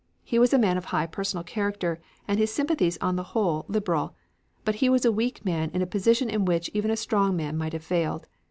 [0.23, 4.15] He was a man of high personal character, and his sympathies on the whole, liberal;
[4.65, 7.55] but he was a weak man in a position in which even a strong man
[7.55, 8.27] might have failed.